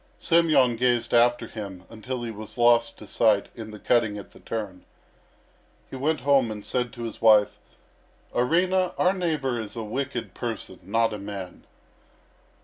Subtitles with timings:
[0.17, 4.39] Semyon gazed after him until he was lost to sight in the cutting at the
[4.39, 4.83] turn.
[5.91, 7.59] He went home and said to his wife:
[8.33, 11.65] "Arina, our neighbour is a wicked person, not a man."